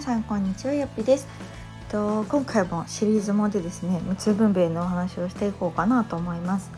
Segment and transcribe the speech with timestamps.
[0.00, 1.28] 皆さんこんにちはよっぴです。
[1.90, 6.70] と今回もシリーズもでですね無痛分娩のお話をしていこうかなと思います。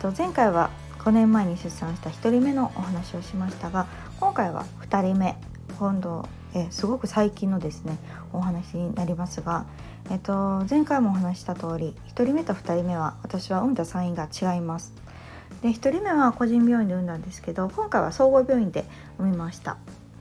[0.00, 0.70] と前回は
[1.00, 3.88] 5年前に出産した1人目のお話をしましたが
[4.20, 5.34] 今回は2人目
[5.80, 7.98] 今度えすごく最近のですね
[8.32, 9.66] お話になりますが
[10.08, 14.92] えっと前回もお話した通り1人目と2人目は私は産んだ産院が違います。
[15.60, 18.84] で1人目は個人病院で産んだんですけど今回は総合病院で
[19.18, 19.76] 産みました。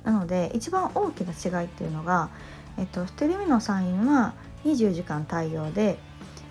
[0.10, 2.30] なので一番大きな違いっていうのが、
[2.80, 4.34] えっと、1人目の産院は
[4.66, 6.00] 20時間対応で、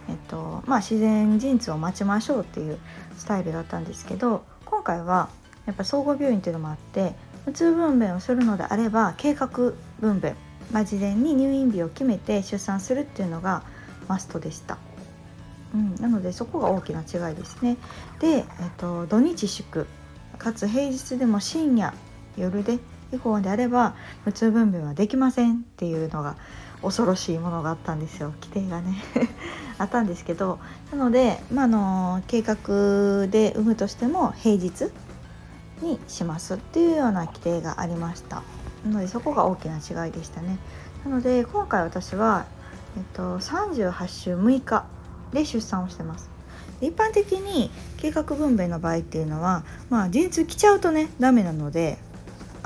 [0.08, 2.78] えっとまあ、自然陣痛を待ちましょうっていう
[3.16, 5.28] スタイルだったんですけど今回は
[5.66, 7.14] やっぱ総合病院っていうのもあって
[7.46, 9.74] 無痛分娩をするのであれば計画分
[10.20, 10.36] 娩、
[10.70, 13.64] まあ、事前に入院日を決めて出産するっていうのが
[14.06, 14.78] マストでした。
[15.74, 17.76] うん、なのでそこが大きな違いですね。
[18.20, 18.44] で、えっ
[18.76, 19.86] と、土日祝
[20.38, 21.92] かつ平日でも深夜
[22.36, 22.78] 夜で
[23.12, 26.36] 以降であれば無痛分娩はできませんっていうのが
[26.82, 28.32] 恐ろしいものがあったんですよ。
[28.40, 28.96] 規定がね。
[29.78, 30.58] あったんですけど
[30.90, 34.90] なので、まあ、の計画で産むとしても平日
[35.82, 38.42] にしますっていうような規定がありました。
[38.84, 40.58] なのでそこが大きな違いでしたね。
[41.04, 42.46] なので今回私は、
[42.96, 44.84] えっと、38週6日
[45.32, 46.28] で出産をしてます。
[46.80, 51.98] 一般的に計画分娩の場合っていうのはまあ陣痛来ちゃうとねダメなので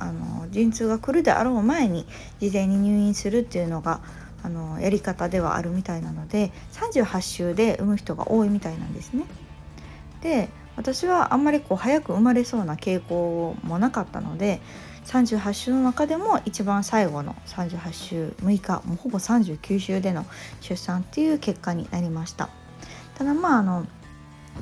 [0.03, 2.07] あの陣痛が来るであろう前に
[2.41, 4.01] 事前に入院するっていうのが
[4.43, 9.25] あのやり方ではあるみたいなので38週で産む人が多いみたいなんですね。
[10.21, 14.61] で私はあんまりこう早く生まれそうな傾向もなかったので
[15.05, 20.25] 38週の中でも一番最後の38週6日もうほぼ39週での
[20.61, 22.49] 出産っていう結果になりました
[23.17, 23.87] ただまああの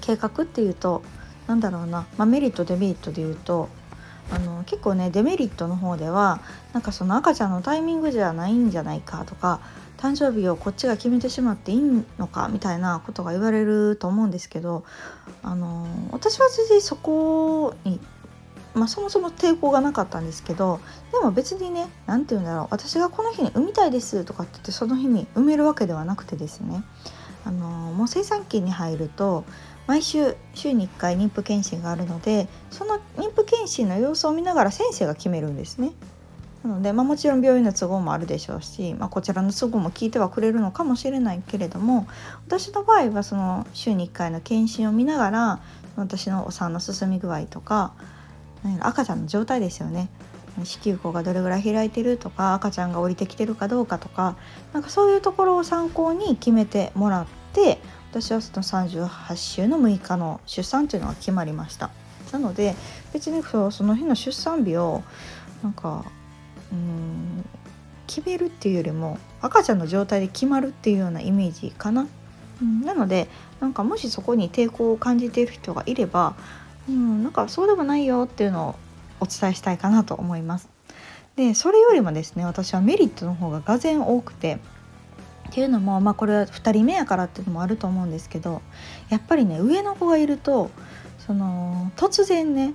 [0.00, 1.02] 計画っていうと
[1.46, 3.68] なんだろうな、まあ、メリットデメリットで言うと
[4.30, 6.40] あの結構ねデメリットの方では
[6.72, 9.60] なんかその赤ちゃんのタイミングじゃないんじゃないかとか
[9.98, 14.84] 誕生日をこっちが決めてしまっていいのかみたいなことが言われると思うんですけど
[15.42, 18.00] あの私は全然そこに、
[18.72, 20.80] まあ、そもそも抵抗がなかったんですけど
[21.12, 26.82] でも別にね何て言うんだろう私がこの日に産みたいですとかって言ってその日に産めるわけではなくてですね
[27.44, 29.44] あのもう生産期に入ると
[29.90, 35.90] 毎週週に1回妊婦検診があるのでその妊婦検診の様子を見ながら先生が決めるんですね。
[36.62, 42.06] なので、まあ、もちろん病院の都合もあるでしょうし、まあ、こちらの都合も聞いてはくれるのかもしれないけれども
[42.46, 45.60] 私の場合はその週に1回の検診を見ながら
[45.96, 47.94] 私のお産の進み具合とか
[48.78, 50.08] 赤ちゃんの状態ですよね
[50.62, 54.36] 子宮口がどれぐらい開いてるとか赤ちゃんが降りてきてるかどうかとか
[54.72, 61.90] なんかそういうところを参考に決めてもらって私はその38週の6日の出産というのが決まりました。
[62.32, 62.74] なので
[63.12, 65.02] 別にその日の出産日を
[65.62, 66.04] なんか
[66.72, 67.44] うん
[68.06, 72.08] 決めるっていうよりも赤ちゃんの状態で決まるっていうようなイメージかな、
[72.60, 73.28] うん、なので
[73.60, 76.34] なんかもしそこに抵抗を感じている人がいれば、
[76.88, 78.74] うん、なんかそうでもないよっていうのを
[79.20, 80.68] お伝えしたいかなと思います。
[81.36, 84.58] でそれよりもですね私はメリットの方ががぜ多くて
[85.50, 88.62] っていうのもまあこれは2人目やからっていうのもあると思うんですけど
[89.08, 90.70] やっぱりね上の子がいると
[91.18, 92.74] その突然ね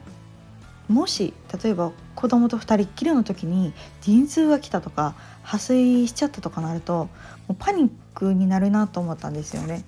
[0.90, 7.08] もし例えば子供と2人っきりの時に陣痛が来たとか破水しちゃったとかなると
[7.48, 9.86] もうパニックになるなと思ったんですよね。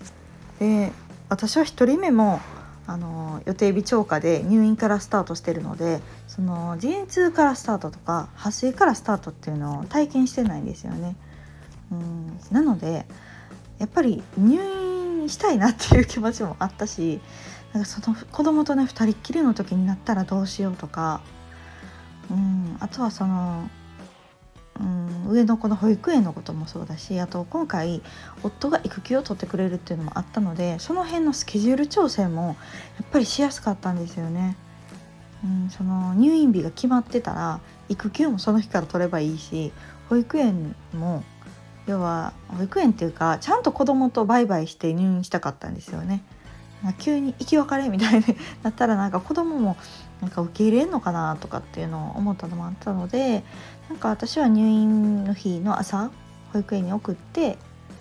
[0.60, 0.94] で
[1.28, 2.40] 私は1人目も
[2.88, 11.18] あの予定日超過で入院からスタートしてるのでその陣痛からスタートとか破水からスタートっていうのを体験してないんですよね。
[11.92, 12.40] うん。
[12.52, 13.06] なので
[13.80, 14.62] やっぱり入
[15.22, 17.20] 院したいなっていう気持ちもあったし
[17.74, 21.22] なんかその子供とね2人っきりの時になったらどうしようとか、
[22.32, 23.70] うん、あとはその、
[24.80, 28.02] うん、上の子の保育園のこともそうだしあと今回
[28.44, 32.54] 夫が育休を取ってくれるっていうのもあったのでその辺のスケジュール調整もや
[33.04, 34.58] っぱりしやすかったんですよね。
[35.44, 39.72] うん、その入院日が決まってたら育休もその日から取ればいいし
[40.10, 41.24] 保育園も
[41.88, 46.24] 要は保育園っていうかちゃんと子供とバイバイして入院したかったんですよね。
[47.00, 48.26] 急に生き別れみたいに
[48.62, 49.78] なったらなんか子供も
[50.22, 53.44] なんか受け入れんのかなとかっていうのを思ったのもあったので
[53.90, 56.12] なんか私は入院の日の朝
[56.54, 57.58] 保育園に送って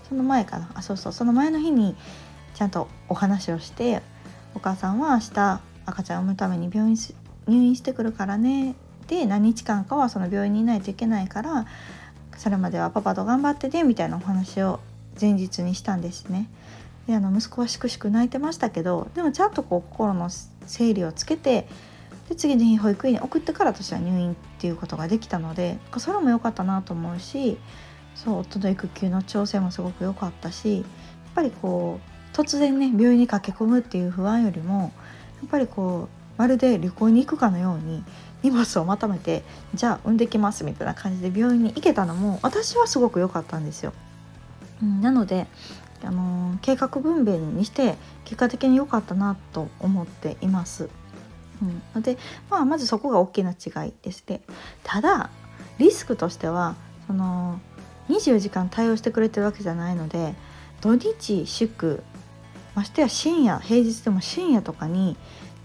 [0.08, 1.96] その前かなあそうそうその前の日に
[2.54, 4.02] ちゃんとお話をして
[4.54, 6.96] お母さんは明日赤ちゃんを産むために病院
[7.46, 8.74] 入院してくるからね
[9.08, 11.66] で何日間かはその病院にいないといけないから
[12.36, 14.80] それまではパパと頑張ってねみたいなお話を
[15.20, 16.48] 前日にしたんですね。
[17.06, 20.28] であの息子はしくしく泣いてましたけどでもちゃんとこう心の
[20.66, 21.68] 整理をつけて
[22.28, 27.58] で次の日保育園に送ってから私は入院っていうことができたのでそれも良かったなと思うし
[28.16, 30.84] そう夫の育休の調整もすごく良かったしやっ
[31.34, 32.00] ぱりこ
[32.34, 34.92] う突然ね病院に駆け込むっていう不安よりも
[35.40, 38.02] やっぱりこうまるで旅行に行くかのように
[38.42, 39.42] 荷物をまとめて
[39.74, 43.92] じゃあ産んできますみたいな感じで病院に行けたのも私はすごく良かったんですよ。
[45.00, 45.46] なので
[46.04, 50.90] あの計画分娩にして結果的に良かったなと思っています。
[51.94, 52.18] うん、で、
[52.50, 54.42] まあ、まずそこが大きな違いですね。
[54.84, 55.30] ただ
[55.78, 57.60] リスクとしてはその
[58.08, 60.34] 24時間対応してくれてるわけじゃないので
[60.80, 62.02] 土日祝
[62.74, 65.16] ましてや深夜平日でも深夜とかに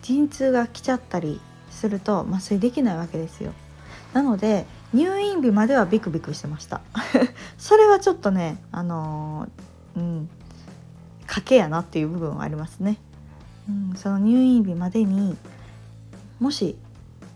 [0.01, 1.41] 陣痛が来ちゃったり
[1.71, 3.53] すると麻酔できないわけですよ。
[4.13, 6.81] なので入院日まではビクビクしてました
[7.57, 10.29] それはちょっとねあのー、うん
[11.27, 12.97] 賭けやなっていう部分はありますね、
[13.69, 15.37] うん、その入院日までに
[16.39, 16.75] もし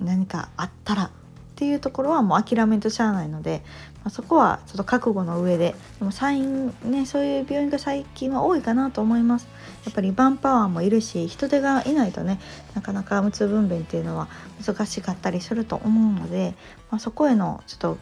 [0.02, 1.12] 何かあったら
[1.56, 3.62] っていうところはもう諦めとしゃあないので、
[4.04, 9.48] まあ、そこはちょっと覚悟の上ででもサインねそういう病院が最近は多いかなと思います
[9.86, 12.42] やっぱりバンパワーもいるし人手がいないとね
[12.74, 14.28] なかなか無痛分娩っていうのは
[14.66, 16.56] 難しかったりすると思うので、
[16.92, 17.98] まあ、そこへのちょっと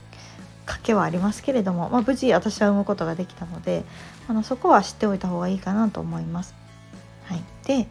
[0.66, 3.84] 賭けはありますけれども、まあ、無事私は産むことができたので
[4.28, 6.56] あのそこは知っておいた方がいいかなと思います。
[7.26, 7.88] はい、で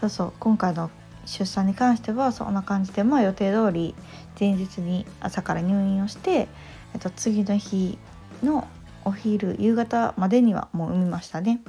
[0.00, 0.90] そうそう今回の
[1.26, 3.94] 出産に関してはそんな感じで、まあ、予定通り
[4.38, 6.48] 前日に朝から入院をして、
[6.94, 7.98] えっと、次の日
[8.42, 8.66] の
[9.04, 11.60] お昼夕方までにはもう産みましたね。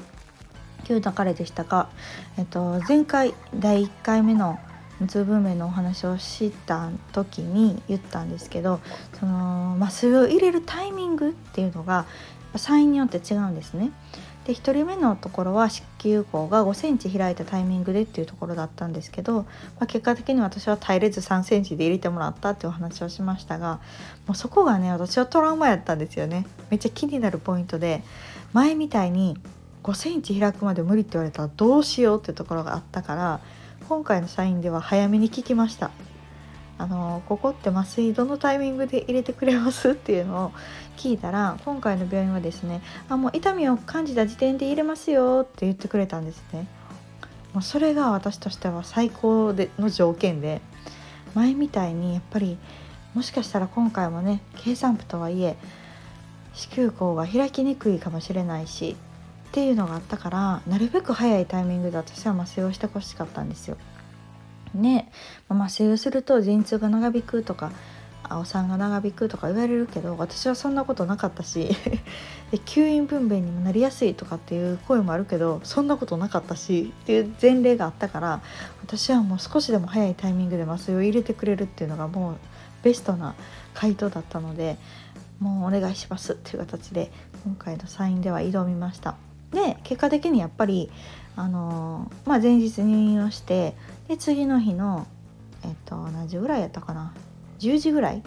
[0.88, 1.90] 今日流れでしたが、
[2.38, 4.60] えっと、前回第1回目の
[5.00, 8.80] 無痛分娩のお話をした時に言ったんですけど
[9.20, 12.06] その麻酔を入れるタイミングっていうのが
[12.56, 13.92] 産院によって違うんですね。
[14.46, 19.48] で1人目のところは子宮口が5センチ開いたタイミングでっていうところだったんですけど、ま
[19.82, 23.80] あ、結果的に私は耐えれず3センチで入れてもらったっていうお話をしましたが
[24.28, 26.46] もうそこがね私はトラウマやったんですよね。
[26.70, 28.04] めっちゃ気になるポイントで
[28.52, 29.38] 前みたいに
[29.84, 33.40] 5センチ開くまで無理って言われたらどうしようっていうところがあったから
[33.88, 35.92] 今回の社員では早めに聞きました。
[36.84, 39.92] あのここって麻酔どのタイミングで入れてくれます？
[39.92, 40.52] っていうのを
[40.98, 46.68] 聞いたら今回の病院はですねあもう痛みを感じた時点で入れますよって言ってくれたんですね
[47.54, 50.60] もうそれが私としては最高での条件で
[51.36, 52.58] 前みたいにやっぱり
[53.14, 55.56] もしかしたら今回もね計算部とはいえ
[56.54, 58.98] 子宮口が開きにくいかもしれないし
[59.50, 63.78] っていうのがあったからなるべく早いタイミングで私は麻酔をしてほしかったんですよ。
[64.74, 65.12] ね
[65.50, 67.72] 麻酔をすると陣痛が長引くとか
[68.32, 71.68] お産が長引くとか言われるけど私はそんなことなかったし
[72.52, 78.42] で吸引分娩にもなりやすいとかっていう声もあるけどそんなことなかったしっていう前例があったから
[78.82, 82.36] 私はもう少しでも早いタイミングで麻酔を入れてくれるっていうのがもう
[82.84, 83.36] ベストな
[83.74, 84.78] 回答だったので
[85.40, 87.12] もうお願いしますっていう形で
[87.46, 89.16] 今回のサインでは挑みました。
[89.52, 90.90] で結果的にやっぱり
[91.36, 93.76] あのー、まあ、前日入院をして
[94.08, 95.08] で次の日の
[95.64, 97.14] えっと何時ぐらいやったかな
[97.60, 98.22] ？10時ぐらい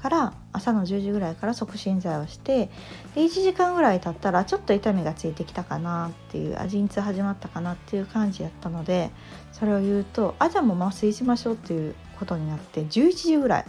[0.00, 2.70] から朝の10時ぐらいから促進剤をして
[3.14, 9.10] で1時間ぐらい経ったらちょっと痛みがついてきたかなっていうあ陣痛始まったかなっていう感じやったので
[9.52, 13.64] それを言うとあじゃあもう麻酔しましょうっていうことになって11時ぐらい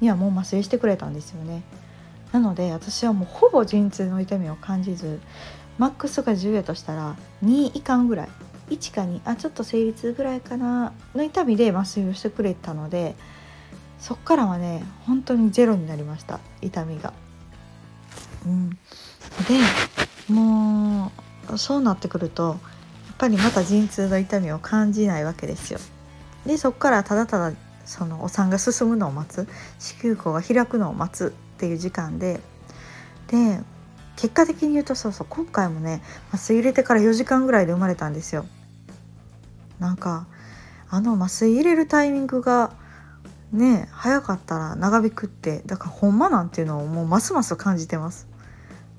[0.00, 1.62] にはもう麻酔してくれたんですよね。
[2.32, 5.20] なので私はもうほぼ陣痛の痛みを感じず
[5.78, 8.28] マックスが10やとしたら2以下ぐらい。
[8.70, 10.92] 1か2あちょっと生理痛ぐらいかな。
[11.14, 13.14] の痛みで麻酔をしてくれたので
[13.98, 16.40] そっからはね本当にゼロになりました。
[16.62, 17.12] 痛みが。
[18.46, 18.76] うん、で
[20.28, 21.12] も
[21.50, 25.78] うそうなってくるとやっぱりまた陣痛の痛みを感じないわけですよ。
[26.46, 29.48] でそっからただただそのお産が進むのを待つ。
[29.78, 32.40] 子宮口が開くのを待つっていう時間で。
[33.28, 33.60] で
[34.16, 36.02] 結果的に言うとそうそう今回もね
[36.32, 38.46] 麻酔入れてから4時間ぐらいで生まれたんですよ。
[39.78, 40.26] なんか
[40.88, 42.72] あの麻酔入れるタイミングが
[43.52, 48.28] ね早かったら長引くってだからほんまなんていうのをもうますます感じてます。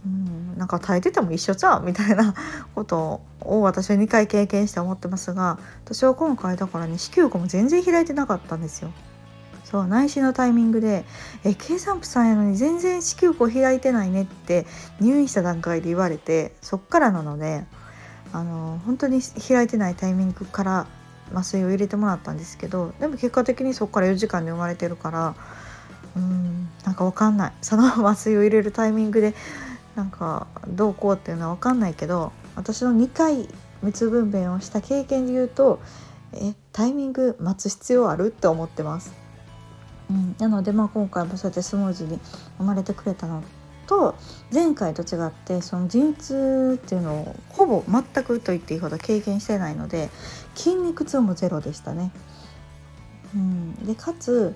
[0.05, 1.83] うんなんか耐えてても一緒ちゃう？
[1.83, 2.33] みたいな
[2.75, 8.91] ことを私は2回経験して思ってますが私は今回だからね子宮口も全然開いてなかったんですよ。
[9.65, 11.03] そう内視のタイミングで
[11.43, 14.65] 「え計算婦さんやのに全然子宮口開いてないね」って
[15.01, 17.65] 入院した段階で言われてそっからなので
[18.31, 20.87] あの本当に開いてないタイミングから
[21.33, 25.35] 麻酔を入れてもらったんですけどでも結果的にそこから4時間で生まれてるから
[26.15, 29.33] うんなんか分かんないその 麻酔を入れるタイミングで
[29.95, 33.49] なんかどうこうっていうのは分かんないけど私の2回
[33.81, 35.79] 無痛分娩をした経験で言うと
[36.33, 38.27] えタイミング待つ必要ある？
[38.27, 39.24] って思ってます。
[40.09, 42.19] うん、なので、まあ、今回もそうやってスムーズに
[42.57, 43.43] 生まれてくれたの
[43.87, 44.15] と
[44.53, 50.09] 前回と違ってその陣痛っていうのをほぼ全くと言っていいほど経験してないので
[50.55, 52.11] 筋肉痛もゼロでしたね。
[53.33, 54.55] うん、でかつ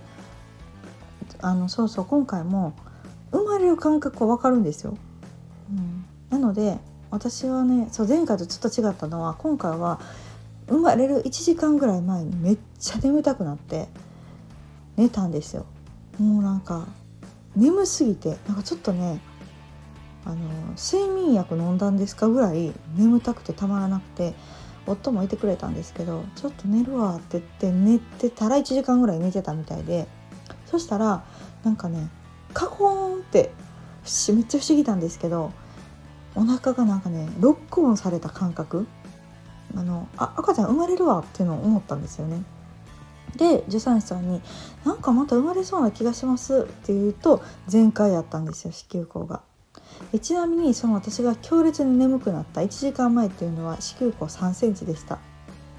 [1.42, 2.74] あのそうそう今回も
[3.32, 4.98] 生まれる感覚は分かるんですよ。
[5.70, 6.80] うん、なので
[7.12, 10.00] 私はねそう前回とちょっと違ったのは今回は
[10.68, 13.88] 生まれる1時間ぐらい前にめっちゃ眠たくなって
[15.00, 15.66] 寝たんですよ。
[16.20, 16.86] もうなんか
[17.56, 19.22] 眠すぎてなんかちょっとね
[20.26, 20.38] あの
[20.76, 24.34] 睡眠薬飲んだんですかぐらい眠たくてたまらなくて
[24.86, 30.06] 夫もいてくれたんですけどちょっと寝るわって言って寝てたら1時間ぐらい寝てたみたいで
[30.66, 31.24] そしたら
[31.64, 32.10] なんかね
[32.54, 33.52] カコーンって
[34.34, 35.54] めっちゃ不思議なんですけど
[36.36, 38.86] お腹がなんかねロックオンされた感覚
[39.76, 42.44] あのあ赤ちゃん生まれるわっていうのを思ったんですよね。
[43.36, 44.42] で助産師さんに
[44.86, 49.42] 「なんかまた生まれそうな気がします」って言うと全開やったんですよ子宮口が。
[50.12, 55.20] でちなみにその私が強烈に眠くなった1時間前っていうのは子宮口3センチでした。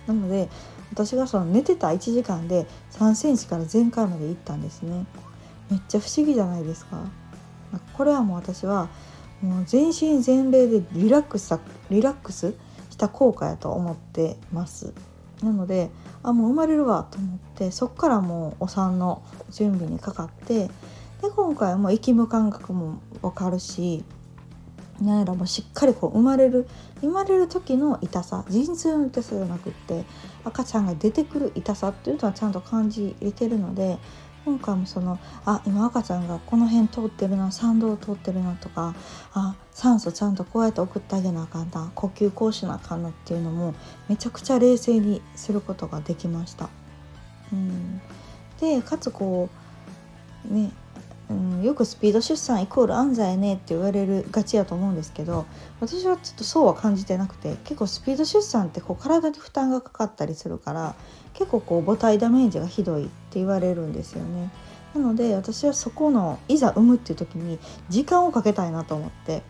[0.06, 0.48] なので
[0.92, 5.06] 私がその寝てた1時間で3センチから全開まで行ったんですね。
[5.70, 6.98] めっちゃ不思議じゃないですか。
[7.94, 8.88] これはもう私は
[9.40, 12.54] もう全身全霊でリラックスしたリラックス
[12.90, 14.92] した効果やと思ってます。
[15.44, 15.90] なので
[16.22, 20.68] あもう生まれるわと思ってそっからもうお産の準備にかかって
[21.22, 24.04] で今回も息む感覚も分かるし
[25.00, 26.68] 何やらもうしっかりこう生まれる
[27.00, 30.04] 生まれる時の痛さ陣痛の痛さじゃなくって
[30.44, 33.98] 赤ちゃんが出てくる痛さっていうのはちゃんと感じれてるので
[34.44, 38.94] 今回もそのあ今赤ちゃんがこの辺通ってるな参道通ってるなとか
[39.34, 43.74] あ酸素ちゃんとこうやって送ってあげなあかんな呼吸こうしなあかんなっていうのも
[44.08, 46.68] めちゃくちゃ冷静にすることができました。
[47.52, 48.00] うん、
[48.60, 49.50] でかつこ
[50.50, 50.70] うね
[51.30, 55.46] うん、よくスピード出産イコール安産やねって言われるがちやと思うんですけど
[55.80, 60.96] 私はちょっとそうは感じてなくて結構スピード出産ってこう体に負担がかかったりするから
[61.34, 64.50] 結構こう母体ダメージがひどいって言われるんですよね。
[64.92, 69.42] なので私はそこのいざ産むっていう時に時間をかけたいなと思ってっ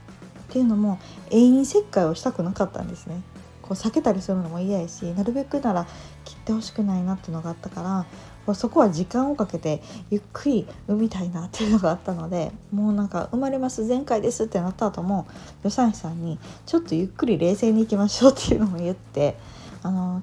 [0.51, 0.99] ていうのも
[1.31, 3.23] 永遠切開をしたくなかったんですね。
[3.63, 5.87] こう避けたりするのも嫌やしなるべくなら
[6.25, 8.07] 切ってほしくないなっていうのがあったから
[8.55, 15.27] そこは時間をかけてゆっくり産みたいなっていうのがあったのでもうなんか生まれます前回ですってなった後も
[15.63, 19.37] 助産師さんにちょっとゆっくり冷静にいきましょうっていうのも言って
[19.83, 20.23] あの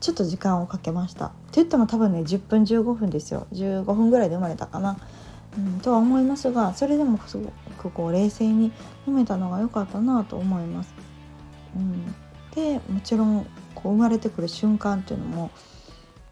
[0.00, 1.26] ちょっと時間をかけました。
[1.26, 3.46] って言っても多分ね10分15分ですよ。
[3.52, 4.96] 15分ぐらいで生まれたかな、
[5.56, 8.72] うん、とは思いますがそれでもすごくこう冷静に
[9.06, 10.94] 産めたのが良かったなと思います。
[11.74, 12.14] うん、
[12.54, 15.50] でもちろんこう生まれてくる瞬間っていうのも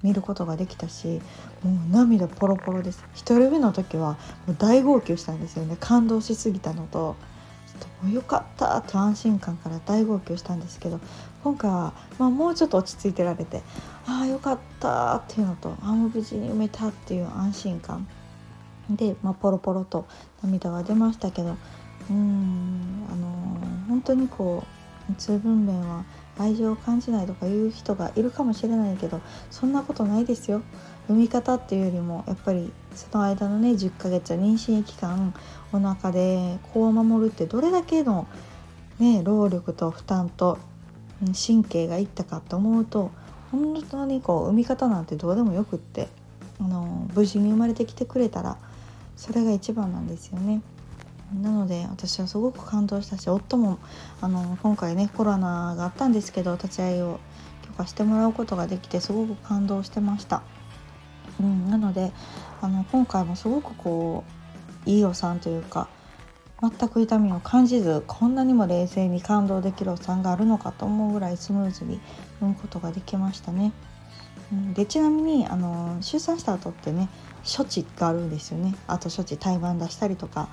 [0.04, 1.20] 見ることができたし
[1.62, 3.02] もう涙ポロポロです。
[3.14, 5.76] 1人目の時はもう大号泣したんですよね。
[5.80, 7.16] 感動しすぎたのと
[7.66, 11.00] ちょっとよかったと安心感から大号泣したんですけど
[11.42, 13.62] 今回は、まあ、もうちょっと落ち着いてられて
[14.06, 18.06] ああよかったっていうのとあもう無事に埋めたっていう安心感。
[18.90, 20.06] で、まあ、ポロポロと
[20.42, 21.56] 涙が出ましたけど
[22.10, 24.62] うんあのー、本当にこ
[25.08, 26.04] う痛分娩は
[26.38, 30.62] 愛情を感じないとかいう人がいるかもしれないけどそんなことないですよ
[31.08, 35.34] 産み方っていうよりもやっぱりその間のね10ヶ月は妊娠期間
[35.72, 38.26] お腹で子を守るってどれだけの、
[38.98, 40.58] ね、労力と負担と
[41.46, 43.10] 神経がいったかと思うと
[43.50, 46.08] 本当にこう産み方なんてどうでもよくって
[46.60, 48.56] あの無事に生まれてきてくれたら
[49.16, 50.60] それが一番なんですよね。
[51.32, 53.78] なので私はすごく感動したし夫も
[54.20, 57.18] あの今回ねコロナがあったんですけど立ち会いを
[57.66, 60.42] 許可してもらうことができてすごく感動してました。
[61.40, 62.12] うん、なので
[62.60, 64.24] あの今回もすごくこ
[64.86, 65.88] ういいお産というか
[66.60, 72.00] 全く痛みを感じずこんなにも冷静に感動できるお産があるのかと思うぐらいスムーズに
[72.40, 73.72] 産むことができましたね。
[74.52, 77.08] うん、でちなみにあの出産した後ってね
[77.44, 80.48] 処置があるんですよねあと処置胎盤出したりとか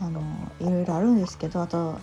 [0.00, 0.22] あの
[0.60, 1.98] いろいろあるんですけどあと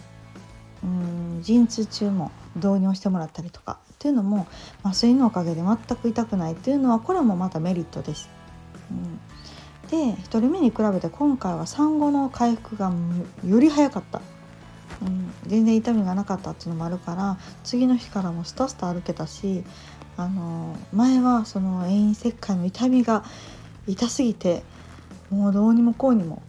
[0.83, 4.47] うん陣痛中も導入してもらったりとかっていうのも
[4.83, 8.29] 麻酔のおかげで全く痛くないっていうのはこれもまたメリットです。
[8.89, 9.19] うん、
[9.89, 12.91] で1人目に比べて今回は産後の回復が
[13.45, 14.21] より早かった。
[15.01, 19.63] うん、全然痛みがなかったっていうのもあるから次の日からもスタスタ歩けたし
[20.17, 23.23] あの前はその遠因切開の痛みが
[23.88, 24.63] 痛すぎて
[25.29, 26.41] もうどうにもこうにも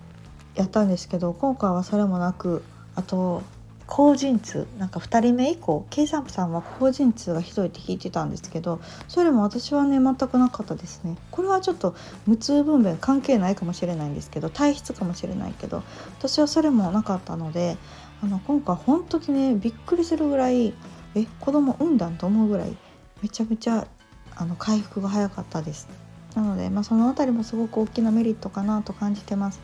[0.55, 2.63] やったんですけど今回はそれもなく
[2.95, 3.43] あと
[3.87, 11.17] 高陣痛なんか2人目以降 K さんさんは高陣痛がひどいって聞いてたんですけどそれも私はね全くなかったですね。
[11.33, 15.83] これはちょっと無痛分娩関係ないかもしれないんですけど体質かもしれないけど
[16.19, 17.77] 私はそれもなかったので
[18.23, 20.73] あの今回本当にねびっくりするぐらい
[21.17, 22.77] え子供産んだんと思うぐらい
[23.23, 23.89] めちゃめちゃ
[24.37, 25.89] あの回復が早かったです。
[26.35, 29.61] なので、まあ、その辺りもすごく大きなメリットかなと感じてます。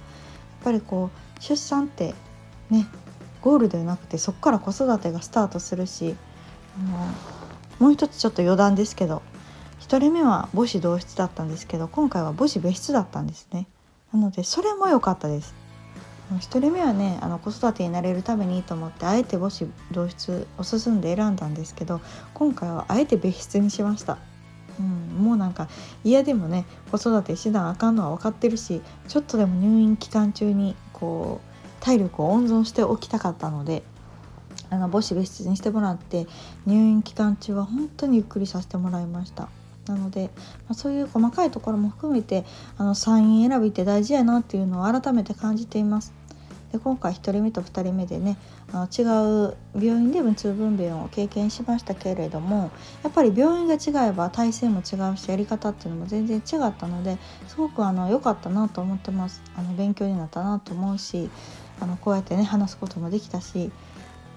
[0.63, 2.15] ぱりこう出産って
[2.71, 2.87] ね
[3.43, 6.17] ゴールではなくてそこから子育てがスタートするし
[6.79, 6.99] あの
[7.79, 9.23] もう一つちょっと余談ですけど
[9.81, 13.69] 1人目は母子同室だったんですけど今回は母子別室だったんですね。
[14.13, 15.55] なのでそれも良かったです。
[16.33, 22.01] 1人目はねあの子育てになれるためにいいと思ってあえて母子同室を進んで選んだんですけど
[22.35, 24.19] 今回はあえて別室にしました、
[24.79, 25.69] うん、もうなんか
[26.05, 33.83] 嫌でもね子育てしなあかんのは分かってるしちょっとでも入院期間中にこう体力を温存しておきたかったので
[34.71, 36.27] あの母子別室にしてもらって
[36.67, 39.49] 入院期間中は本当にゆっくりさせてもらいました。
[39.87, 40.31] なので、
[40.67, 42.45] まあ、そういう細かいところも含めて
[42.77, 46.13] あの産院選びって大事やなっていうのを改めて感じています。
[46.77, 48.37] で今回1人目と2人目でね
[48.73, 52.71] あの違う病院で無痛分娩を経験しましたけれども
[53.03, 57.17] やっぱり病院が違えば体制も違うしやり方っていうのも全然違ったので
[57.49, 59.43] すごくあの良かったなと思ってます。
[59.57, 61.31] あの勉強になったなと思うし
[61.81, 63.71] あのこうやってね話すこともできたし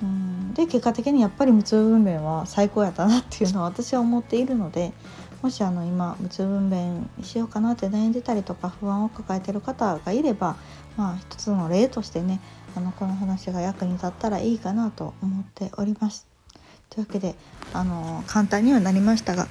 [0.02, 4.94] うんで結果的にやっぱり無痛分娩は最高やったなっていうのは私は思っているので
[5.42, 10.58] もしあの今無痛分娩しようかなって悩んでたりとか不安を抱えてる方がいれば
[11.00, 12.42] まあ一つの例としてね
[12.76, 16.28] あのこの話が役に立ったらいいかなと思っております。
[16.90, 17.36] というわけで
[17.72, 19.48] あの簡単にはなりましたが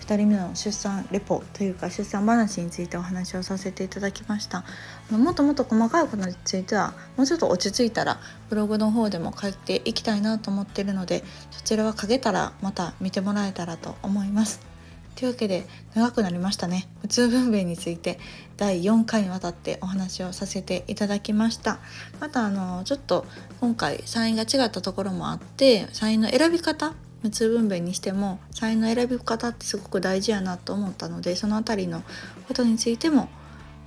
[0.00, 4.64] 2人目の出産レポというか出産話についてお話をさせていただきました
[5.10, 8.18] もっともっと細かいことについてはもうちょっと落ち着いたら
[8.50, 11.22] ブログの方でも書いていきたいなと思ってるので
[11.52, 14.71] そちらは書けたらまた見てもらえたらと思います
[15.14, 15.64] というわけで
[15.94, 16.88] 長くなりましたね。
[17.00, 18.18] 普通分娩について
[18.56, 21.78] 第4回にわたってお話をさせていただきました。
[22.20, 23.26] またあのちょっと
[23.60, 32.02] 今回サインが違ったところもあってサインの選び方無痛分娩にしても才能選び方ってすごく大事やなと思ったのでその辺りの
[32.48, 33.28] ことについても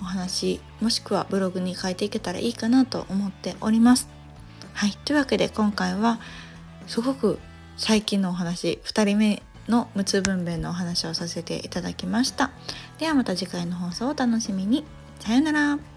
[0.02, 4.08] お話もしくはブログに書いていけたらいいかなと思っております。
[4.74, 4.92] はい。
[5.06, 6.20] というわけで今回は
[6.88, 7.40] すごく
[7.78, 12.52] 最近のお話2人目の無痛分娩のお話をさせていただきました。
[12.98, 14.86] ではまた次回の放送をお楽しみに。
[15.20, 15.95] さようなら。